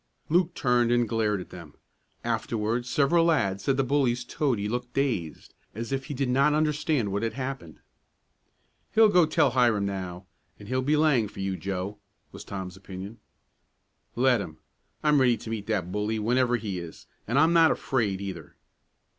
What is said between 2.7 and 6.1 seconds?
several lads said the bully's toady looked dazed, as if